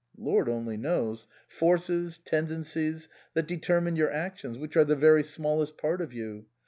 "Lord 0.17 0.49
only 0.49 0.77
knows. 0.77 1.27
Forces, 1.47 2.17
tendencies, 2.25 3.07
that 3.35 3.47
determine 3.47 3.95
your 3.95 4.11
actions, 4.11 4.57
which 4.57 4.75
are 4.75 4.83
the 4.83 4.95
very 4.95 5.21
smallest 5.21 5.77
part 5.77 6.01
of 6.01 6.11
you. 6.11 6.47